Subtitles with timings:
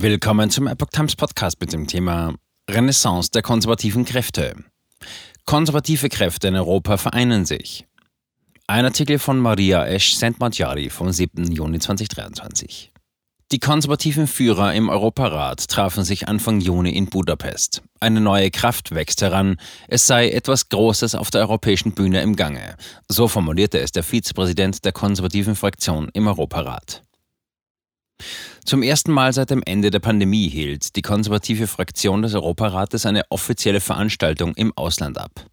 [0.00, 2.32] Willkommen zum Epoch Times Podcast mit dem Thema
[2.70, 4.54] Renaissance der konservativen Kräfte.
[5.44, 7.84] Konservative Kräfte in Europa vereinen sich.
[8.68, 11.50] Ein Artikel von Maria Esch Sentmatjari vom 7.
[11.50, 12.92] Juni 2023.
[13.50, 17.82] Die konservativen Führer im Europarat trafen sich Anfang Juni in Budapest.
[17.98, 19.56] Eine neue Kraft wächst heran.
[19.88, 22.76] Es sei etwas Großes auf der europäischen Bühne im Gange.
[23.08, 27.02] So formulierte es der Vizepräsident der konservativen Fraktion im Europarat.
[28.64, 33.22] Zum ersten Mal seit dem Ende der Pandemie hielt die konservative Fraktion des Europarates eine
[33.30, 35.46] offizielle Veranstaltung im Ausland ab.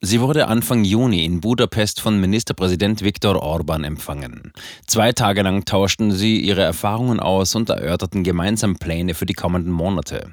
[0.00, 4.52] Sie wurde Anfang Juni in Budapest von Ministerpräsident Viktor Orban empfangen.
[4.86, 9.72] Zwei Tage lang tauschten sie ihre Erfahrungen aus und erörterten gemeinsam Pläne für die kommenden
[9.72, 10.32] Monate.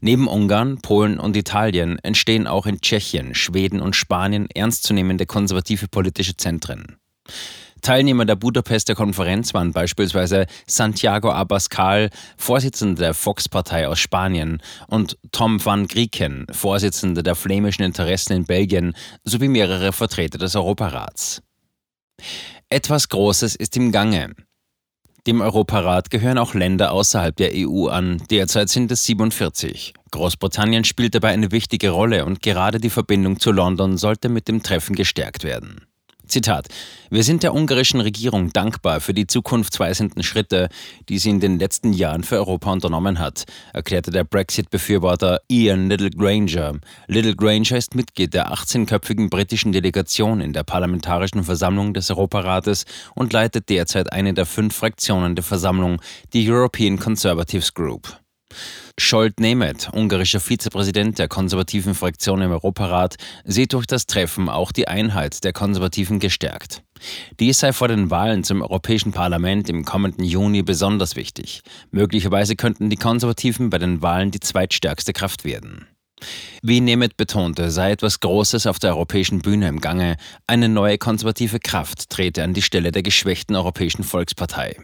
[0.00, 6.36] Neben Ungarn, Polen und Italien entstehen auch in Tschechien, Schweden und Spanien ernstzunehmende konservative politische
[6.36, 6.98] Zentren.
[7.88, 15.64] Teilnehmer der Budapester Konferenz waren beispielsweise Santiago Abascal, Vorsitzender der Vox-Partei aus Spanien, und Tom
[15.64, 21.40] van Grieken, Vorsitzender der flämischen Interessen in Belgien, sowie mehrere Vertreter des Europarats.
[22.68, 24.34] Etwas Großes ist im Gange.
[25.26, 28.22] Dem Europarat gehören auch Länder außerhalb der EU an.
[28.30, 29.94] Derzeit sind es 47.
[30.10, 34.62] Großbritannien spielt dabei eine wichtige Rolle und gerade die Verbindung zu London sollte mit dem
[34.62, 35.87] Treffen gestärkt werden.
[36.28, 36.68] Zitat.
[37.10, 40.68] Wir sind der ungarischen Regierung dankbar für die zukunftsweisenden Schritte,
[41.08, 46.10] die sie in den letzten Jahren für Europa unternommen hat, erklärte der Brexit-Befürworter Ian Little
[46.10, 46.78] Granger.
[47.06, 53.32] Little Granger ist Mitglied der 18-köpfigen britischen Delegation in der Parlamentarischen Versammlung des Europarates und
[53.32, 56.00] leitet derzeit eine der fünf Fraktionen der Versammlung,
[56.32, 58.18] die European Conservatives Group.
[58.98, 64.88] Scholt Nemeth, ungarischer Vizepräsident der konservativen Fraktion im Europarat, sieht durch das Treffen auch die
[64.88, 66.82] Einheit der Konservativen gestärkt.
[67.38, 71.62] Dies sei vor den Wahlen zum Europäischen Parlament im kommenden Juni besonders wichtig.
[71.90, 75.86] Möglicherweise könnten die Konservativen bei den Wahlen die zweitstärkste Kraft werden.
[76.62, 80.16] Wie Nemeth betonte, sei etwas Großes auf der europäischen Bühne im Gange.
[80.48, 84.76] Eine neue konservative Kraft trete an die Stelle der geschwächten Europäischen Volkspartei.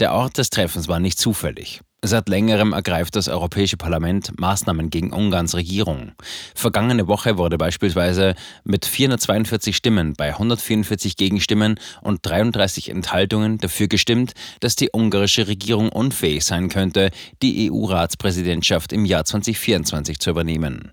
[0.00, 1.82] Der Ort des Treffens war nicht zufällig.
[2.04, 6.10] Seit längerem ergreift das Europäische Parlament Maßnahmen gegen Ungarns Regierung.
[6.52, 14.32] Vergangene Woche wurde beispielsweise mit 442 Stimmen bei 144 Gegenstimmen und 33 Enthaltungen dafür gestimmt,
[14.58, 20.92] dass die ungarische Regierung unfähig sein könnte, die EU-Ratspräsidentschaft im Jahr 2024 zu übernehmen.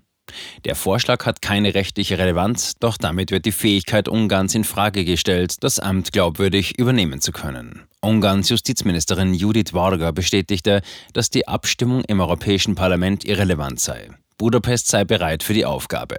[0.64, 5.62] Der Vorschlag hat keine rechtliche Relevanz, doch damit wird die Fähigkeit Ungarns in Frage gestellt,
[5.62, 7.82] das Amt glaubwürdig übernehmen zu können.
[8.00, 10.82] Ungarns Justizministerin Judith Varga bestätigte,
[11.12, 14.10] dass die Abstimmung im Europäischen Parlament irrelevant sei.
[14.38, 16.16] Budapest sei bereit für die Aufgabe.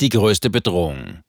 [0.00, 1.24] Die größte Bedrohung.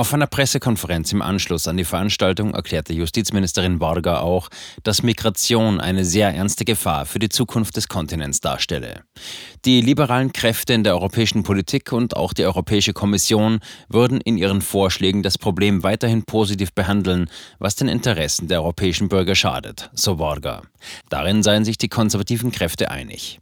[0.00, 4.48] Auf einer Pressekonferenz im Anschluss an die Veranstaltung erklärte Justizministerin Varga auch,
[4.82, 9.02] dass Migration eine sehr ernste Gefahr für die Zukunft des Kontinents darstelle.
[9.66, 13.60] Die liberalen Kräfte in der europäischen Politik und auch die Europäische Kommission
[13.90, 17.28] würden in ihren Vorschlägen das Problem weiterhin positiv behandeln,
[17.58, 20.62] was den Interessen der europäischen Bürger schadet, so Varga.
[21.10, 23.38] Darin seien sich die konservativen Kräfte einig.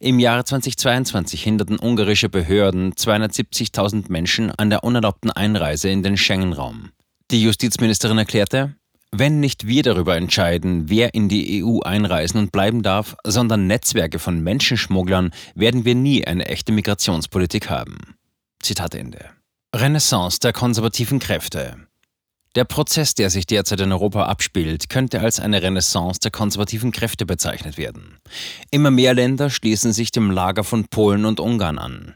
[0.00, 6.90] Im Jahre 2022 hinderten ungarische Behörden 270.000 Menschen an der unerlaubten Einreise in den Schengen-Raum.
[7.30, 8.76] Die Justizministerin erklärte,
[9.12, 14.18] wenn nicht wir darüber entscheiden, wer in die EU einreisen und bleiben darf, sondern Netzwerke
[14.18, 17.98] von Menschenschmugglern, werden wir nie eine echte Migrationspolitik haben.
[18.60, 19.30] Zitat Ende.
[19.74, 21.85] Renaissance der konservativen Kräfte.
[22.56, 27.26] Der Prozess, der sich derzeit in Europa abspielt, könnte als eine Renaissance der konservativen Kräfte
[27.26, 28.16] bezeichnet werden.
[28.70, 32.14] Immer mehr Länder schließen sich dem Lager von Polen und Ungarn an.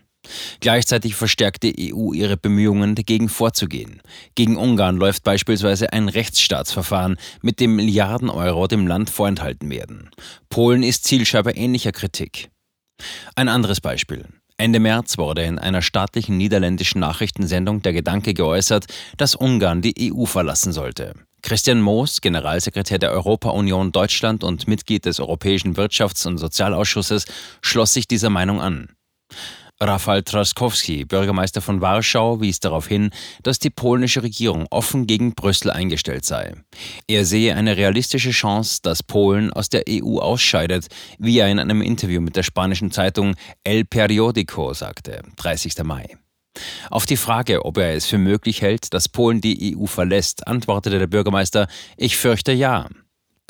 [0.61, 4.01] Gleichzeitig verstärkt die EU ihre Bemühungen, dagegen vorzugehen.
[4.35, 10.11] Gegen Ungarn läuft beispielsweise ein Rechtsstaatsverfahren, mit dem Milliarden Euro dem Land vorenthalten werden.
[10.49, 12.49] Polen ist Zielscheibe ähnlicher Kritik.
[13.35, 14.25] Ein anderes Beispiel.
[14.61, 18.85] Ende März wurde in einer staatlichen niederländischen Nachrichtensendung der Gedanke geäußert,
[19.17, 21.15] dass Ungarn die EU verlassen sollte.
[21.43, 27.25] Christian Moos, Generalsekretär der Europa-Union Deutschland und Mitglied des Europäischen Wirtschafts- und Sozialausschusses,
[27.63, 28.91] schloss sich dieser Meinung an.
[29.83, 33.11] Rafał Trzaskowski, Bürgermeister von Warschau, wies darauf hin,
[33.43, 36.55] dass die polnische Regierung offen gegen Brüssel eingestellt sei.
[37.09, 40.89] Er sehe eine realistische Chance, dass Polen aus der EU ausscheidet,
[41.19, 45.83] wie er in einem Interview mit der spanischen Zeitung El Periodico sagte, 30.
[45.83, 46.19] Mai.
[46.91, 50.99] Auf die Frage, ob er es für möglich hält, dass Polen die EU verlässt, antwortete
[50.99, 52.89] der Bürgermeister, ich fürchte ja.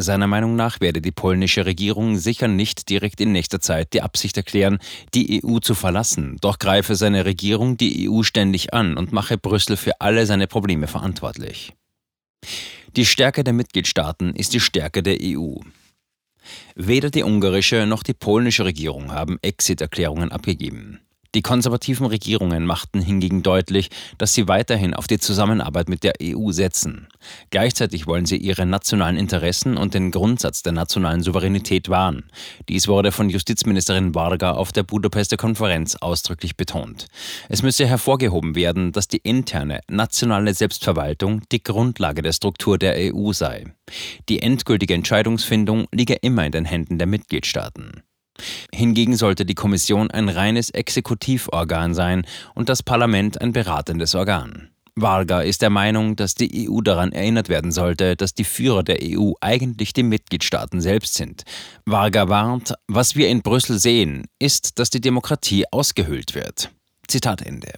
[0.03, 4.35] Seiner Meinung nach werde die polnische Regierung sicher nicht direkt in nächster Zeit die Absicht
[4.39, 4.79] erklären,
[5.13, 9.77] die EU zu verlassen, doch greife seine Regierung die EU ständig an und mache Brüssel
[9.77, 11.75] für alle seine Probleme verantwortlich.
[12.97, 15.57] Die Stärke der Mitgliedstaaten ist die Stärke der EU.
[16.75, 21.01] Weder die ungarische noch die polnische Regierung haben Exit-Erklärungen abgegeben.
[21.35, 26.51] Die konservativen Regierungen machten hingegen deutlich, dass sie weiterhin auf die Zusammenarbeit mit der EU
[26.51, 27.07] setzen.
[27.51, 32.25] Gleichzeitig wollen sie ihre nationalen Interessen und den Grundsatz der nationalen Souveränität wahren.
[32.69, 37.07] Dies wurde von Justizministerin Varga auf der Budapester Konferenz ausdrücklich betont.
[37.49, 43.33] Es müsse hervorgehoben werden, dass die interne nationale Selbstverwaltung die Grundlage der Struktur der EU
[43.33, 43.67] sei.
[44.29, 48.03] Die endgültige Entscheidungsfindung liege immer in den Händen der Mitgliedstaaten.
[48.75, 54.71] Hingegen sollte die Kommission ein reines Exekutivorgan sein und das Parlament ein beratendes Organ.
[54.97, 58.99] Varga ist der Meinung, dass die EU daran erinnert werden sollte, dass die Führer der
[59.03, 61.45] EU eigentlich die Mitgliedstaaten selbst sind.
[61.87, 66.71] Varga warnt, was wir in Brüssel sehen, ist, dass die Demokratie ausgehöhlt wird.
[67.09, 67.73] Zitat Ende.